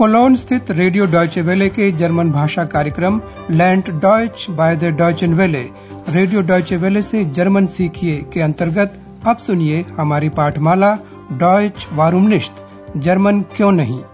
Colon 0.00 0.36
स्थित 0.36 0.70
radio 0.70 1.06
Deutsche 1.06 1.42
वेले 1.42 1.68
के 1.68 1.92
जर्मन 1.92 2.30
भाषा 2.30 2.64
कार्यक्रम 2.64 3.20
लैंड 3.50 3.84
Deutsch 4.00 4.46
by 4.50 4.76
the 4.76 4.84
Deutsche 4.84 5.34
Welle. 5.34 5.62
Radio 6.08 6.40
Deutsche 6.40 6.76
वेले 6.76 7.02
से 7.02 7.24
जर्मन 7.24 7.66
सीखिए 7.66 8.22
के 8.32 8.40
अंतर्गत 8.40 8.94
अब 9.28 9.36
सुनिए 9.36 9.82
हमारी 9.82 10.28
पाठमाला 10.28 10.98
डॉयच 11.32 11.86
वारूमनिश्त 11.92 12.66
जर्मन 12.96 13.42
क्यों 13.42 13.72
नहीं? 13.72 14.04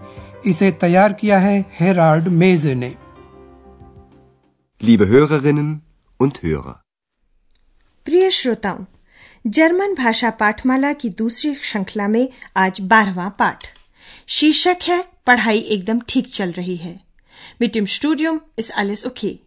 इसे 0.45 0.71
तैयार 0.71 1.13
किया 1.13 1.39
है 1.39 1.65
हेराल्ड 1.79 2.27
मेजे 2.27 2.75
ने। 2.75 2.95
Liebe 4.81 5.05
Hörerinnen 5.05 5.73
und 6.19 6.35
Hörer. 6.35 6.77
प्रिय 8.05 8.31
श्रोताओं 8.31 8.85
जर्मन 9.47 9.95
भाषा 9.95 10.29
पाठमाला 10.29 10.93
की 10.93 11.09
दूसरी 11.09 11.55
श्रृंखला 11.55 12.07
में 12.07 12.29
आज 12.57 12.81
बारहवा 12.81 13.29
पाठ। 13.29 13.63
शीर्षक 14.27 14.77
है 14.83 15.16
पढ़ाई 15.27 15.59
एकदम 15.59 15.99
ठीक 16.09 16.33
चल 16.33 16.51
रही 16.53 16.75
है। 16.77 16.99
मिटिम 17.61 17.85
स्टूडियम 17.87 18.39
इस 18.59 18.71
आलिस 18.73 19.05
ओके 19.05 19.37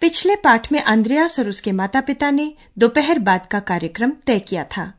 पिछले 0.00 0.36
पाठ 0.36 0.70
में 0.72 0.80
अंद्रयास 0.82 1.38
और 1.40 1.48
उसके 1.48 1.72
माता 1.74 2.00
पिता 2.02 2.30
ने 2.30 2.52
दोपहर 2.78 3.18
बाद 3.20 3.46
का 3.50 3.60
कार्यक्रम 3.68 4.10
तय 4.26 4.38
किया 4.40 4.64
था। 4.76 4.92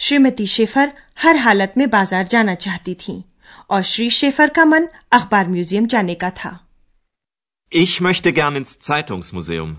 श्रीमती 0.00 0.46
शेफर 0.48 0.92
हर 1.18 1.36
हालत 1.38 1.74
में 1.78 1.88
बाज़ार 1.90 2.26
जाना 2.26 2.54
चाहती 2.56 2.94
थीं 3.00 3.22
और 3.70 3.82
श्री 3.84 4.08
शेफर 4.12 4.48
का 4.50 4.64
मन 4.64 4.88
अखबार 5.12 5.48
म्यूज़ियम 5.48 5.86
जाने 5.86 6.14
का 6.14 6.30
था। 6.36 6.58
Ich 7.72 7.94
möchte 8.00 8.32
gern 8.32 8.56
ins 8.58 8.72
Zeitungsmuseum. 8.82 9.74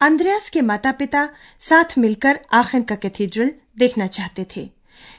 अंद्रयास 0.00 0.48
के 0.50 0.60
माता 0.62 0.92
पिता 0.92 1.28
साथ 1.60 1.98
मिलकर 1.98 2.38
आखिर 2.52 2.82
का 2.82 2.94
कैथीड्रल 2.96 3.50
देखना 3.78 4.06
चाहते 4.08 4.46
थे। 4.56 4.68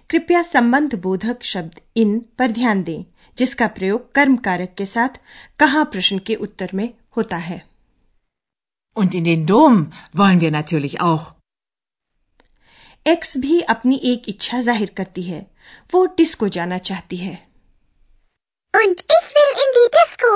कृपया 0.09 0.42
संबंध 0.44 0.95
बोधक 1.02 1.44
शब्द 1.44 1.80
इन 1.98 2.20
पर 2.40 2.52
ध्यान 2.52 2.84
दें 2.84 3.04
जिसका 3.38 3.68
प्रयोग 3.78 4.12
कर्म 4.16 4.36
कारक 4.48 4.73
के 4.78 4.86
साथ 4.86 5.20
कहा 5.59 5.84
प्रश्न 5.94 6.20
के 6.28 6.36
उत्तर 6.48 6.70
में 6.73 6.90
होता 7.18 7.38
है 7.48 7.62
Und 8.98 9.16
in 9.20 9.26
den 9.26 9.42
Dom 9.48 9.80
wollen 10.20 10.40
wir 10.42 10.52
natürlich 10.52 10.94
auch. 11.06 11.23
एक्स 13.06 13.38
भी 13.38 13.59
अपनी 13.72 13.96
एक 14.12 14.30
इच्छा 14.30 14.59
ज़ाहिर 14.59 14.92
करती 14.98 15.23
है 15.23 15.46
वो 15.94 16.06
डिस्को 16.18 16.48
जाना 16.58 16.78
चाहती 16.90 17.18
है 17.18 17.34
Und 18.73 19.02
ich 19.18 19.28
will 19.36 19.59
in 19.64 19.76
die 19.78 19.90
Disco. 19.98 20.31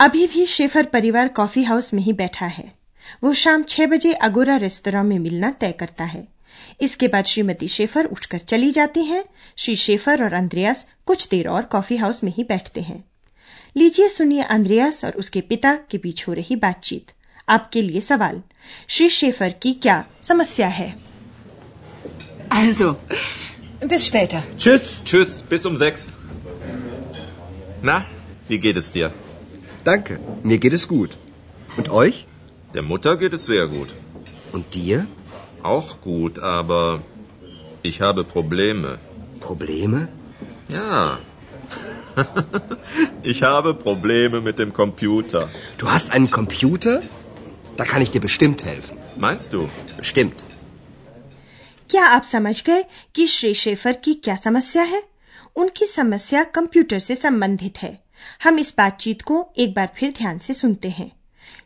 अभी 0.00 0.26
भी 0.26 0.44
शेफर 0.46 0.86
परिवार 0.86 1.28
कॉफ़ी 1.36 1.62
हाउस 1.64 1.92
में 1.94 2.02
ही 2.02 2.12
बैठा 2.12 2.46
है 2.46 2.72
वो 3.24 3.32
शाम 3.34 3.62
छह 3.68 3.86
बजे 3.86 4.12
अगोरा 4.22 4.56
रेस्तरा 4.56 5.02
में 5.02 5.18
मिलना 5.18 5.50
तय 5.60 5.72
करता 5.80 6.04
है 6.04 6.26
इसके 6.80 7.08
बाद 7.08 7.24
श्रीमती 7.24 7.68
शेफर 7.68 8.06
उठकर 8.16 8.38
चली 8.38 8.70
जाती 8.70 9.04
हैं 9.04 9.24
श्री 9.58 9.76
शेफर 9.76 10.22
और 10.24 10.32
अंद्रयास 10.34 10.86
कुछ 11.06 11.28
देर 11.28 11.48
और 11.48 11.62
कॉफ़ी 11.72 11.96
हाउस 11.96 12.22
में 12.24 12.32
ही 12.36 12.44
बैठते 12.44 12.80
हैं 12.80 13.02
लीजिए 13.76 14.08
सुनिए 14.08 14.42
अंद्रयास 14.56 15.04
और 15.04 15.12
उसके 15.18 15.40
पिता 15.50 15.74
के 15.90 15.98
बीच 15.98 16.26
हो 16.28 16.32
रही 16.32 16.56
बातचीत 16.56 17.12
आपके 17.48 17.82
लिए 17.82 18.00
सवाल 18.00 18.42
श्री 18.88 19.08
शेफर 19.10 19.54
की 19.62 19.72
क्या 19.82 20.04
समस्या 20.22 20.68
है 20.80 20.94
Also, 22.50 22.96
bis 23.82 24.06
später. 24.06 24.42
Tschüss. 24.56 25.02
Tschüss, 25.04 25.42
bis 25.42 25.66
um 25.66 25.76
sechs. 25.76 26.08
Na, 27.82 28.04
wie 28.48 28.58
geht 28.58 28.76
es 28.76 28.90
dir? 28.92 29.10
Danke, 29.84 30.18
mir 30.42 30.58
geht 30.58 30.72
es 30.72 30.88
gut. 30.88 31.16
Und 31.76 31.90
euch? 31.90 32.26
Der 32.74 32.82
Mutter 32.82 33.16
geht 33.16 33.34
es 33.34 33.46
sehr 33.46 33.66
gut. 33.68 33.94
Und 34.52 34.74
dir? 34.74 35.06
Auch 35.63 36.01
gut, 36.01 36.39
aber 36.39 37.01
ich 37.81 38.01
habe 38.01 38.23
Probleme. 38.23 38.97
Probleme? 39.39 40.07
Ja. 40.69 41.19
ich 43.23 43.43
habe 43.43 43.73
Probleme 43.73 44.41
mit 44.41 44.59
dem 44.59 44.73
Computer. 44.73 45.49
Du 45.77 45.89
hast 45.89 46.11
einen 46.11 46.29
Computer? 46.29 47.01
Da 47.77 47.85
kann 47.85 48.01
ich 48.01 48.11
dir 48.11 48.21
bestimmt 48.21 48.65
helfen. 48.65 48.97
Meinst 49.17 49.53
du? 49.53 49.69
Bestimmt. 49.97 50.43
क्या 51.89 52.05
आप 52.05 52.23
समझ 52.23 52.63
गए 52.63 52.83
कि 53.15 53.27
Shri 53.27 53.53
Schafer 53.53 53.93
की 53.93 54.13
क्या 54.13 54.35
समस्या 54.35 54.83
है 54.83 55.03
उनकी 55.55 55.85
समस्या 55.85 56.43
कंप्यूटर 56.43 56.99
से 56.99 57.15
संबंधित 57.15 57.77
है 57.77 57.97
हम 58.43 58.59
इस 58.59 58.73
बातचीत 58.77 59.21
को 59.21 59.45
एक 59.57 59.73
बार 59.73 59.89
फिर 59.97 60.13
ध्यान 60.17 60.39
से 60.39 60.53
सुनते 60.53 60.89
हैं 60.89 61.11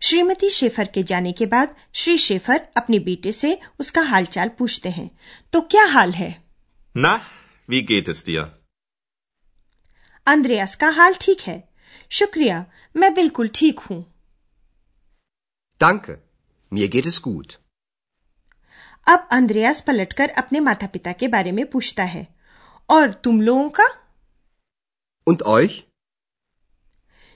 श्रीमती 0.02 0.50
शेफर 0.50 0.88
के 0.94 1.02
जाने 1.10 1.32
के 1.40 1.46
बाद 1.46 1.74
श्री 1.94 2.16
शेफर 2.18 2.60
अपने 2.76 2.98
बेटे 3.08 3.32
से 3.32 3.58
उसका 3.80 4.02
हालचाल 4.12 4.48
पूछते 4.58 4.90
हैं 4.90 5.10
तो 5.52 5.60
क्या 5.74 5.84
हाल 5.92 6.12
है 6.12 6.30
Na, 6.94 7.12
wie 7.68 7.82
geht 7.90 8.08
es 8.14 8.24
dir? 8.28 8.44
अंद्रयास 10.26 10.74
का 10.76 10.88
हाल 10.96 11.14
ठीक 11.20 11.40
है 11.40 11.62
शुक्रिया 12.10 12.64
मैं 12.96 13.12
बिल्कुल 13.14 13.48
ठीक 13.54 13.78
हूँ 13.80 14.04
Danke, 15.80 16.16
mir 16.72 16.88
geht 16.90 17.06
es 17.06 17.18
gut. 17.22 17.56
अब 19.06 19.28
अंद्रयास 19.32 19.80
पलटकर 19.86 20.30
अपने 20.42 20.60
माता 20.60 20.86
पिता 20.86 21.12
के 21.22 21.28
बारे 21.28 21.52
में 21.52 21.64
पूछता 21.70 22.04
है 22.10 22.26
और 22.88 23.12
तुम 23.24 23.40
लोगों 23.40 23.68
का 23.80 23.88
Und 25.26 25.42
euch? 25.54 25.74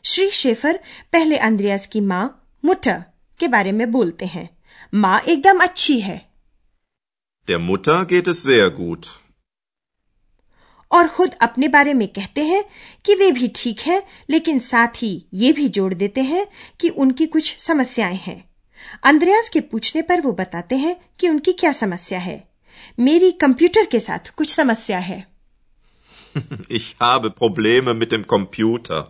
श्री 0.09 0.31
शेफर 0.31 0.81
पहले 1.13 1.37
अंद्रयास 1.37 1.87
की 1.87 2.01
माँ 2.01 2.49
मुटर 2.65 3.05
के 3.39 3.49
बारे 3.49 3.73
में 3.73 3.91
बोलते 3.91 4.27
हैं। 4.27 4.57
माँ 4.95 5.21
एकदम 5.21 5.61
अच्छी 5.61 6.01
है। 6.01 6.29
Der 7.51 7.71
Mutter 7.71 8.13
geht 8.13 8.29
es 8.29 8.47
sehr 8.47 8.81
gut. 8.81 9.09
और 10.93 11.09
खुद 11.09 11.35
अपने 11.35 11.69
बारे 11.69 11.95
में 11.95 12.09
कहते 12.09 12.45
हैं 12.45 12.65
कि 13.05 13.15
वे 13.15 13.33
भी 13.33 13.53
ठीक 13.57 13.81
है 13.81 14.03
लेकिन 14.31 14.59
साथ 14.59 14.89
ही 14.97 15.27
ये 15.35 15.53
भी 15.53 15.69
जोड़ 15.69 15.95
देते 15.95 16.21
हैं 16.21 16.47
कि 16.81 16.89
उनकी 16.89 17.27
कुछ 17.27 17.57
समस्याएँ 17.59 18.17
हैं। 18.17 18.51
अंद्रयास 19.05 19.49
के 19.49 19.61
पूछने 19.61 20.03
पर 20.03 20.21
वो 20.21 20.33
बताते 20.33 20.77
हैं 20.77 20.97
कि 21.19 21.29
उनकी 21.29 21.53
क्या 21.53 21.73
समस्या 21.73 22.19
है। 22.19 22.49
मेरी 23.01 23.33
कंप्यूटर 23.33 23.87
के 23.87 24.01
साथ 24.01 24.35
कुछ 24.37 24.55
समस्या 24.55 24.99
है। 24.99 25.27
Ich 26.53 26.95
habe 27.03 27.27
Probleme 27.27 28.03
mit 28.03 28.11
dem 28.13 28.25
Computer. 28.25 29.03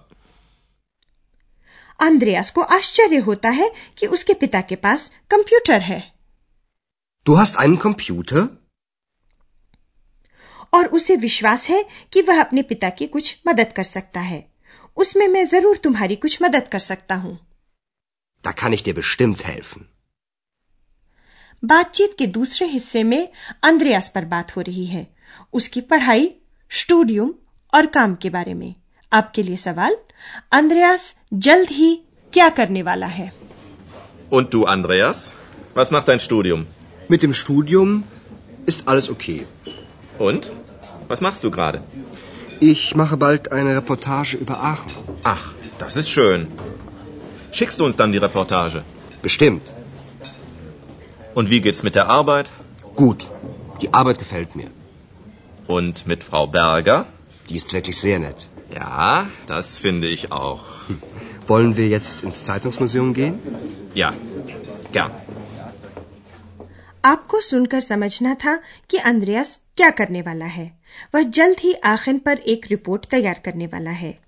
अंद्रयास 2.01 2.51
को 2.51 2.61
आश्चर्य 2.61 3.17
होता 3.17 3.49
है 3.49 3.73
कि 3.99 4.07
उसके 4.07 4.35
पिता 4.35 4.61
के 4.61 4.77
पास 4.77 5.13
कंप्यूटर 5.31 5.81
है। 5.81 6.15
Du 7.29 7.37
hast 7.39 7.57
einen 7.57 7.87
Computer? 7.87 8.47
और 10.75 10.87
उसे 10.87 11.17
विश्वास 11.17 11.71
है 11.71 11.89
कि 12.13 12.23
वह 12.23 12.41
अपने 12.41 12.63
पिता 12.63 12.91
की 12.91 13.07
कुछ 13.07 13.43
मदद 13.47 13.73
कर 13.73 13.83
सकता 13.83 14.21
है। 14.21 14.53
उसमें 14.97 15.29
मैं 15.29 15.47
ज़रूर 15.47 15.77
तुम्हारी 15.77 16.17
कुछ 16.17 16.43
मदद 16.43 16.69
कर 16.73 16.79
सकता 16.79 17.15
हूँ। 17.15 17.39
Da 18.47 18.55
kann 18.55 18.75
ich 18.75 18.83
dir 18.89 18.99
bestimmt 18.99 19.43
helfen. 19.43 19.83
बातचीत 21.65 22.17
के 22.19 22.27
दूसरे 22.27 22.67
हिस्से 22.67 23.03
में 23.03 23.29
अंद्रयास 23.63 24.09
पर 24.09 24.25
बात 24.25 24.57
हो 24.57 24.61
रही 24.61 24.87
है। 24.87 25.17
उसकी 25.53 25.81
पढ़ाई 25.81 26.35
स्टूडियम 26.71 27.35
और 27.75 27.87
काम 27.87 28.15
के 28.15 28.31
बारे 28.31 28.55
में। 28.55 28.75
आपके 29.16 29.44
लिए 29.44 29.58
सवाल 29.58 29.96
अंद्रयास 30.52 31.16
जल्द 31.48 31.70
ही 31.70 31.94
क्या 32.34 32.50
करने 32.60 32.82
वाला 32.90 33.08
है 33.20 33.32
Und 34.38 34.54
du, 34.54 34.66
Andreas? 34.74 35.22
Was 35.78 35.90
macht 35.96 36.08
dein 36.10 36.22
Studium? 36.26 36.62
Mit 37.14 37.24
dem 37.24 37.34
Studium 37.40 38.04
ist 38.66 38.88
alles 38.92 39.10
okay. 39.10 39.46
Und? 40.28 40.52
Was 41.10 41.22
machst 41.26 41.44
du 41.44 41.52
gerade? 41.52 41.82
Ich 42.62 42.84
mache 43.02 43.18
bald 43.18 43.52
eine 43.52 43.76
Reportage 43.76 44.38
über 44.38 44.60
Aachen. 44.72 44.92
Ach, 45.24 45.44
das 45.80 45.98
ist 45.98 46.10
schön. 46.10 46.48
Schickst 47.52 47.80
du 47.80 47.86
uns 47.86 47.98
dann 47.98 48.14
die 48.14 48.24
Reportage? 48.26 48.84
Bestimmt. 49.22 49.74
Und 51.34 51.50
wie 51.50 51.62
geht's 51.62 51.84
mit 51.84 51.96
der 51.96 52.08
Arbeit? 52.20 52.52
Gut. 52.96 53.30
Die 53.82 53.94
Arbeit 53.94 54.20
gefällt 54.20 54.56
mir. 54.56 54.70
Und 55.68 56.06
mit 56.08 56.24
Frau 56.24 56.46
Berger? 56.48 57.06
Die 57.50 57.58
ist 57.62 57.74
wirklich 57.74 58.00
sehr 58.00 58.20
nett. 58.20 58.48
Ja, 58.71 59.31
das 59.47 59.79
finde 59.79 60.09
ich 60.09 60.33
auch. 60.33 60.63
Wollen 61.47 61.77
wir 61.77 61.89
jetzt 61.89 62.25
ins 62.25 62.43
Zeitungsmuseum 62.43 63.13
gehen? 63.15 63.41
Ja, 63.95 64.13
gern. 64.93 65.13
आपको 67.05 67.41
सुनकर 67.41 67.81
समझना 67.81 68.35
था 68.35 68.57
कि 68.91 68.99
अंद्रयास 69.09 69.57
क्या 69.77 69.91
करने 69.91 70.23
वाला 70.23 70.45
है 70.45 70.65
वह 71.15 71.23
जल्द 71.37 71.59
ही 71.61 71.73
आखिर 71.85 72.19
पर 72.19 72.39
एक 72.55 72.67
रिपोर्ट 72.71 73.05
तैयार 73.11 73.41
करने 73.45 73.67
वाला 73.67 73.91
है 73.91 74.19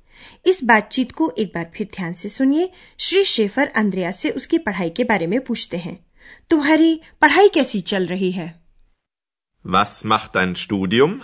इस 0.46 0.62
बातचीत 0.64 1.12
को 1.12 1.30
एक 1.38 1.50
बार 1.54 1.70
फिर 1.74 1.88
ध्यान 1.96 2.14
से 2.14 2.28
सुनिए 2.28 2.70
श्री 2.98 3.24
शेफर 3.24 3.68
अंद्रयास 3.76 4.20
से 4.20 4.30
उसकी 4.30 4.58
पढ़ाई 4.58 4.90
के 4.90 5.04
बारे 5.04 5.26
में 5.26 5.40
पूछते 5.40 5.76
हैं 5.76 5.98
तुम्हारी 6.50 7.00
पढ़ाई 7.20 7.48
कैसी 7.54 7.80
चल 7.92 8.06
रही 8.06 8.30
है 8.32 8.48
Was 9.64 10.04
macht 10.04 10.36
dein 10.36 10.54
Studium? 10.56 11.20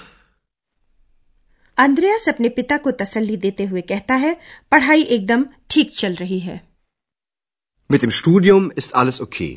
अंद्रयास 1.79 2.29
अपने 2.29 2.49
पिता 2.57 2.77
को 2.79 2.91
तसल्ली 3.03 3.37
देते 3.37 3.65
हुए 3.65 3.81
कहता 3.83 4.15
है 4.17 4.37
पढ़ाई 4.73 5.03
एकदम 5.17 5.47
ठीक 5.71 5.95
चल 5.97 6.15
रही 6.15 6.39
है 6.41 6.61
Mit 7.91 8.05
dem 8.05 8.13
Studium 8.19 8.69
ist 8.83 8.95
alles 8.95 9.21
okay. 9.21 9.53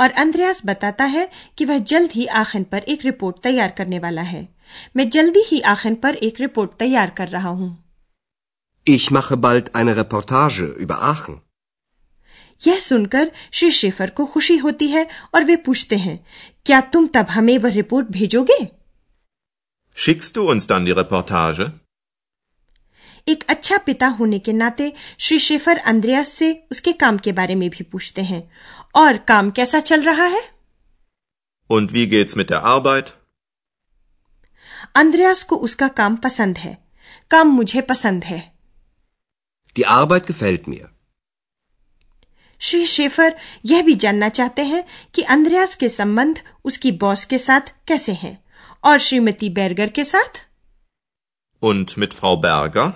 और 0.00 0.10
अंद्रयास 0.20 0.60
बताता 0.66 1.04
है 1.04 1.28
कि 1.58 1.64
वह 1.64 1.78
जल्द 1.88 2.10
ही 2.10 2.26
आखिर 2.36 2.62
पर 2.72 2.82
एक 2.88 3.04
रिपोर्ट 3.04 3.42
तैयार 3.42 3.70
करने 3.78 3.98
वाला 3.98 4.22
है 4.22 4.48
मैं 4.96 5.08
जल्दी 5.08 5.42
ही 5.46 5.60
आखिर 5.72 5.94
पर 6.02 6.14
एक 6.28 6.40
रिपोर्ट 6.40 6.72
तैयार 6.78 7.10
कर 7.16 7.28
रहा 7.28 7.48
हूँ 7.50 7.70
Ich 8.86 9.10
mache 9.10 9.36
bald 9.38 9.68
eine 9.74 9.96
Reportage 9.96 10.60
über 10.78 10.96
Aachen. 11.08 11.36
यह 12.62 12.78
सुनकर 12.78 13.30
श्री 13.52 13.70
शेफर 13.70 14.10
को 14.10 14.24
खुशी 14.26 14.56
होती 14.56 14.86
है 14.88 15.06
और 15.34 15.44
वे 15.44 15.56
पूछते 15.66 15.96
हैं 15.96 16.18
क्या 16.66 16.80
तुम 16.92 17.06
तब 17.14 17.26
हमें 17.30 17.56
वह 17.58 17.72
रिपोर्ट 17.72 18.06
भेजोगे 18.10 18.58
Schickst 19.96 20.36
du 20.36 20.48
uns 20.50 20.66
dann 20.66 20.86
die 20.86 20.92
Reportage? 20.92 21.70
एक 23.26 23.44
अच्छा 23.50 23.76
पिता 23.86 24.06
होने 24.18 24.38
के 24.46 24.52
नाते 24.52 24.92
श्री 25.20 25.38
शेफर 25.38 25.78
अंद्रयास 25.90 26.28
से 26.38 26.52
उसके 26.70 26.92
काम 27.02 27.18
के 27.26 27.32
बारे 27.32 27.54
में 27.54 27.68
भी 27.70 27.84
पूछते 27.92 28.22
हैं 28.22 28.42
और 28.96 29.16
काम 29.28 29.50
कैसा 29.58 29.80
चल 29.80 30.02
रहा 30.02 30.24
है 30.26 30.40
Und 31.70 31.92
wie 31.96 32.06
geht's 32.14 32.36
mit 32.40 32.50
der 32.52 32.62
Arbeit? 32.72 33.12
अंद्रयास 34.96 35.42
को 35.42 35.56
उसका 35.66 35.88
काम 36.00 36.16
पसंद 36.24 36.58
है 36.58 36.76
काम 37.30 37.48
मुझे 37.58 37.80
पसंद 37.92 38.24
है 38.24 38.40
Die 39.76 39.86
Arbeit 39.98 40.26
gefällt 40.32 40.68
mir. 40.68 40.86
Shri 42.60 42.84
Schafer 42.86 43.34
यह 43.66 43.82
भी 43.82 43.94
जानना 44.02 44.28
चाहते 44.28 44.62
हैं 44.64 44.84
कि 45.14 45.22
अंद्रयास 45.34 45.74
के 45.74 45.88
संबंध 45.88 46.42
उसकी 46.64 46.92
बॉस 47.04 47.24
के 47.24 47.38
साथ 47.38 47.72
कैसे 47.88 48.12
हैं 48.12 48.38
और 48.84 48.98
श्रीमती 48.98 49.48
बैरगर 49.58 49.90
के 49.98 50.04
साथ 50.04 50.40
Und 51.62 51.96
mit 52.02 52.14
Frau 52.20 52.36
Berger? 52.44 52.90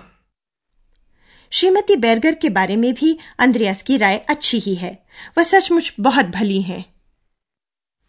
Shrimati 1.51 1.95
बैरगर 1.95 2.33
के 2.41 2.49
बारे 2.49 2.75
में 2.75 2.93
भी 2.93 3.17
अंद्रयास 3.39 3.81
की 3.83 3.97
राय 3.97 4.17
अच्छी 4.29 4.59
ही 4.59 4.75
है 4.75 4.91
वह 5.37 5.43
सचमुच 5.43 5.93
बहुत 6.07 6.25
भली 6.35 6.61
हैं 6.61 6.83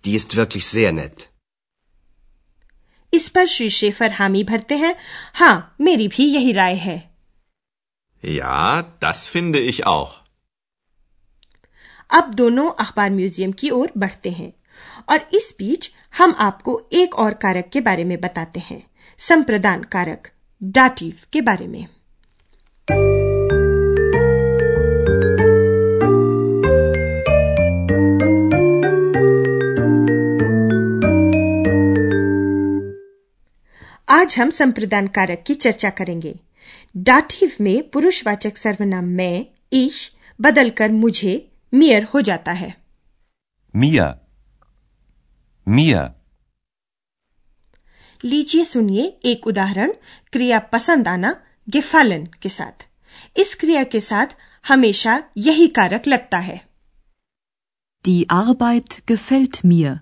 Die 0.04 0.14
ist 0.20 0.34
wirklich 0.38 0.66
sehr 0.70 0.92
nett. 0.98 1.26
इस 3.12 3.28
पर 3.34 3.46
श्री 3.46 3.68
शेफर 3.70 4.10
हामी 4.12 4.42
भरते 4.44 4.76
हैं 4.76 4.94
हाँ 5.34 5.76
मेरी 5.80 6.08
भी 6.16 6.24
यही 6.32 6.52
राय 6.52 6.74
है 6.86 6.96
Ja, 8.22 8.82
das 9.02 9.20
finde 9.34 9.60
ich 9.70 9.78
auch. 9.86 10.12
अब 12.10 12.34
दोनों 12.34 12.70
अखबार 12.84 13.10
म्यूज़ियम 13.10 13.52
की 13.60 13.70
ओर 13.70 13.92
बढ़ते 13.96 14.30
हैं 14.30 14.52
और 15.08 15.28
इस 15.34 15.54
बीच 15.58 15.90
हम 16.18 16.34
आपको 16.38 16.88
एक 16.92 17.14
और 17.14 17.34
कारक 17.34 17.70
के 17.72 17.80
बारे 17.80 18.04
में 18.04 18.20
बताते 18.20 18.60
हैं, 18.60 18.86
संप्रदान 19.18 19.82
कारक, 19.82 20.28
डाटिव 20.62 21.14
के 21.32 21.40
बारे 21.40 21.66
में 21.66 21.86
आज 34.10 34.36
हम 34.38 34.50
संप्रदान 34.50 35.06
कारक 35.06 35.44
की 35.46 35.54
चर्चा 35.54 35.90
करेंगे 35.90 36.40
डाटिव 36.96 37.52
में 37.60 37.90
पुरुषवाचक 37.90 38.56
सर्वनाम 38.56 39.04
मैं, 39.04 39.46
ईश 39.72 40.16
बदलकर 40.40 40.90
मुझे, 40.90 41.52
मियर 41.74 42.04
हो 42.04 42.20
जाता 42.20 42.52
है 42.52 42.74
Mir. 43.76 44.12
Mir. 45.68 46.04
लीजिए 48.24 48.64
सुनिए 48.64 49.02
एक 49.24 49.46
उदाहरण 49.46 49.92
क्रिया 50.32 50.58
पसंद 50.72 51.08
आना 51.08 51.30
गेफालन 51.68 52.24
के 52.42 52.48
साथ 52.48 52.86
इस 53.36 53.54
क्रिया 53.54 53.82
के 53.84 54.00
साथ 54.00 54.34
हमेशा 54.64 55.22
यही 55.36 55.66
कारक 55.78 56.06
लगता 56.06 56.38
है 56.38 56.56
Die 58.04 58.24
Arbeit 58.38 58.98
gefällt 59.10 59.60
mir. 59.64 59.94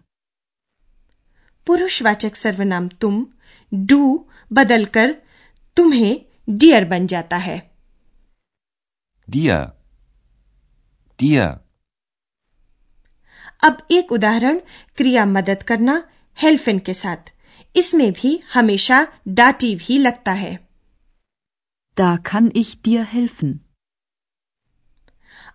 पुरुषवाचक 1.67 2.37
सर्वनाम 2.37 2.89
तुम 2.89 3.27
डू 3.73 4.01
बदलकर 4.53 5.15
तुम्हें 5.77 6.21
डियर 6.51 6.85
बन 6.85 7.07
जाता 7.07 7.37
है 7.37 7.59
Dir. 9.29 9.63
Dir. 11.19 11.66
अब 13.62 13.87
एक 13.91 14.12
उदाहरण 14.12 14.58
क्रिया 14.97 15.25
मदद 15.26 15.62
करना 15.69 16.03
हेल्फिन 16.38 16.79
के 16.87 16.94
साथ 16.94 17.32
इसमें 17.75 18.11
भी 18.12 18.38
हमेशा 18.55 19.06
डाटिव 19.29 19.79
ही 19.82 19.99
लगता 19.99 20.32
है 20.32 20.55
Da 21.97 22.08
kann 22.29 22.49
ich 22.61 22.70
dir 22.87 23.05
helfen. 23.12 23.53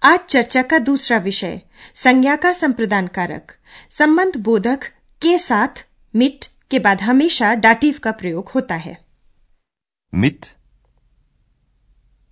आज 0.04 0.20
चर्चा 0.30 0.62
का 0.62 0.78
दूसरा 0.80 1.18
विषय 1.26 1.62
संज्ञा 1.96 2.36
का 2.36 2.52
संप्रदान 2.54 3.08
कारक 3.18 3.52
संबंध 3.98 4.38
बोधक 4.44 4.86
के 5.22 5.38
साथ 5.40 5.86
मिट 6.14 6.46
के 6.72 6.80
बाद 6.80 7.02
हमेशा 7.02 7.54
डाटिव 7.66 8.00
का 8.04 8.12
प्रयोग 8.22 8.50
होता 8.50 8.76
है 8.86 8.98
Mit. 10.14 10.48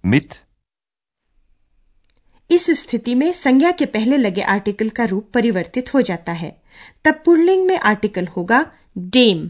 Mit. 0.04 0.40
इस 2.50 2.70
स्थिति 2.80 3.14
में 3.16 3.32
संज्ञा 3.34 3.72
के 3.80 3.86
पहले 3.86 4.18
लगे 4.18 4.42
आर्टिकल 4.54 4.90
का 4.90 5.06
रूप 5.06 5.30
परिवर्तित 5.34 5.94
हो 5.94 6.02
जाता 6.02 6.32
है 6.34 6.52
तब 7.06 7.22
पुल्लिंग 7.26 7.66
में 7.68 7.78
आर्टिकल 7.80 8.28
होगा 8.38 8.66
dam 9.16 9.50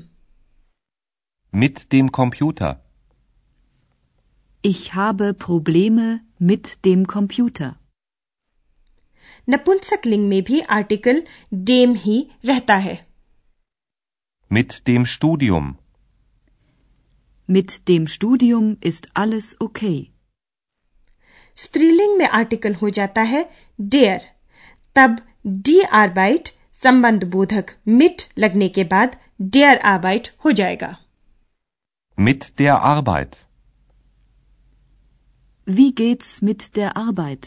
Mit 1.54 1.80
dem 1.92 2.10
Computer. 2.16 2.68
Ich 4.64 4.82
habe 4.96 5.30
Probleme 5.44 6.08
mit 6.42 6.68
dem 6.88 7.06
Computer. 7.14 7.70
नपुंसक 9.48 10.06
लिंग 10.06 10.28
में 10.30 10.42
भी 10.44 10.60
आर्टिकल 10.78 11.22
डेम 11.70 11.94
ही 11.96 12.18
रहता 12.46 12.76
है 12.88 12.98
Mit 14.52 14.76
dem 14.90 15.06
Studium. 15.14 15.74
Mit 17.50 17.74
dem 17.90 18.08
Studium 18.08 18.70
ist 18.92 19.08
alles 19.24 19.50
okay. 19.60 19.98
स्त्रीलिंग 21.62 22.18
में 22.18 22.28
आर्टिकल 22.28 22.74
हो 22.82 22.90
जाता 23.00 23.22
है 23.34 23.44
डेयर 23.80 24.22
तब 24.96 25.18
डी 25.68 25.80
आरबाइट 26.02 26.50
संबंध 26.74 27.24
बोधक 27.32 27.72
मिट 28.02 28.22
लगने 28.40 28.70
के 28.78 28.84
बाद 28.94 29.16
डेयर 29.58 29.78
आरबाइट 29.94 30.30
हो 30.46 30.52
जाएगा 30.62 30.96
Mit 32.18 32.46
der 32.60 32.74
Arbeit. 32.88 33.36
Wie 35.68 35.86
geht's 36.00 36.32
mit 36.48 36.64
der 36.78 36.90
Arbeit? 37.02 37.46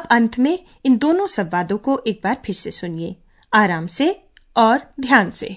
अब 0.00 0.06
अंत 0.10 0.38
में 0.38 0.58
इन 0.84 0.96
दोनों 0.98 1.26
संवादों 1.26 1.78
को 1.78 2.02
एक 2.06 2.20
बार 2.24 2.36
फिर 2.44 2.54
से 2.54 2.70
सुनिए। 2.70 3.16
आराम 3.54 3.86
से 3.86 4.24
और 4.56 4.80
ध्यान 5.00 5.30
से। 5.30 5.56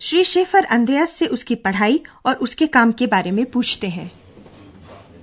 Shri 0.00 0.22
Schaefer 0.24 0.64
Andreas 0.76 1.10
से 1.18 1.26
उसकी 1.36 1.54
पढ़ाई 1.66 2.02
और 2.26 2.34
उसके 2.46 2.66
काम 2.76 2.92
के 3.00 3.06
बारे 3.06 3.30
में 3.30 3.44
पूछते 3.50 3.88
हैं 3.96 4.10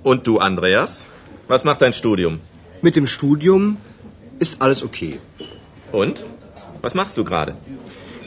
Und 0.04 0.26
du, 0.26 0.38
Andreas? 0.38 1.06
Was 1.48 1.64
macht 1.68 1.82
dein 1.82 1.92
Studium? 1.92 2.38
Mit 2.82 2.96
dem 2.96 3.06
Studium 3.06 3.76
ist 4.38 4.62
alles 4.62 4.82
okay. 4.82 5.18
Und? 5.92 6.24
Was 6.82 6.94
machst 6.94 7.18
du 7.18 7.24
gerade? 7.24 7.56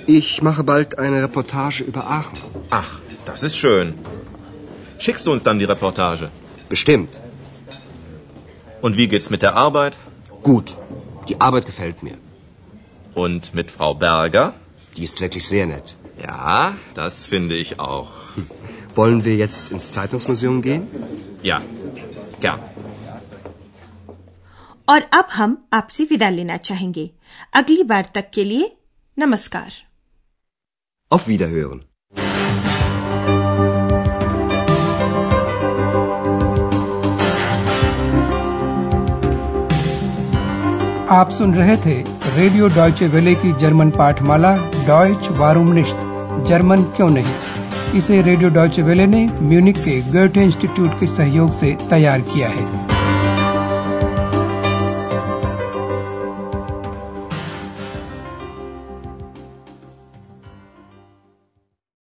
Ich 0.05 0.41
mache 0.41 0.63
bald 0.63 0.99
eine 0.99 1.23
Reportage 1.23 1.83
über 1.83 2.03
Aachen. 2.17 2.37
Ach, 2.69 2.91
das 3.25 3.43
ist 3.43 3.57
schön. 3.57 3.93
Schickst 4.99 5.25
du 5.25 5.31
uns 5.31 5.43
dann 5.43 5.59
die 5.59 5.65
Reportage? 5.65 6.29
Bestimmt. 6.69 7.19
Und 8.81 8.97
wie 8.97 9.07
geht's 9.07 9.29
mit 9.29 9.41
der 9.41 9.55
Arbeit? 9.55 9.97
Gut. 10.43 10.77
Die 11.29 11.39
Arbeit 11.41 11.65
gefällt 11.65 12.03
mir. 12.03 12.17
Und 13.15 13.53
mit 13.55 13.71
Frau 13.71 13.93
Berger? 13.95 14.53
Die 14.97 15.03
ist 15.03 15.21
wirklich 15.21 15.47
sehr 15.47 15.65
nett. 15.65 15.95
Ja, 16.23 16.75
das 16.95 17.25
finde 17.25 17.55
ich 17.55 17.79
auch. 17.79 18.11
Wollen 18.95 19.23
wir 19.25 19.35
jetzt 19.35 19.71
ins 19.71 19.91
Zeitungsmuseum 19.91 20.61
gehen? 20.61 20.87
Ja, 21.43 21.61
gern. 22.41 22.61
और 24.89 25.01
अब 25.13 25.27
हम 25.33 25.57
आपसे 25.73 26.03
विदा 26.03 26.29
लेना 26.29 26.57
चाहेंगे 26.57 27.09
अगली 27.53 27.83
बार 27.83 28.09
तक 28.15 28.29
के 28.33 28.43
लिए 28.43 28.71
नमस्कार 29.17 29.71
Auf 31.11 31.27
Wiederhören. 31.27 31.81
आप 41.11 41.29
सुन 41.29 41.53
रहे 41.55 41.75
थे 41.77 42.01
रेडियो 42.37 42.67
डॉयचे 42.67 43.07
वेले 43.07 43.33
की 43.35 43.51
जर्मन 43.61 43.89
पाठमाला 43.91 44.55
डॉयच 44.87 45.27
वारूम 45.39 45.71
निश्त 45.73 45.97
जर्मन 46.44 46.82
क्यों 46.82 47.10
नहीं? 47.10 47.34
इसे 47.94 48.22
रेडियो 48.22 48.50
डॉयचे 48.50 48.82
वेले 48.82 49.06
ने 49.06 49.28
म्यूनिक 49.42 49.76
के 49.76 50.00
गोएटे 50.00 50.42
इंस्टीट्यूट 50.42 51.00
के 51.00 51.06
सहयोग 51.06 51.52
से 51.52 51.78
तैयार 51.90 52.20
किया 52.20 52.48
है। 52.48 52.87